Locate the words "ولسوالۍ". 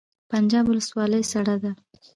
0.69-1.23